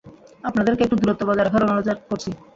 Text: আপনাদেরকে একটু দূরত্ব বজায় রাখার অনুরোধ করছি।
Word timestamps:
আপনাদেরকে 0.43 0.81
একটু 0.83 0.97
দূরত্ব 1.01 1.21
বজায় 1.27 1.45
রাখার 1.45 1.65
অনুরোধ 1.65 1.87
করছি। 2.09 2.29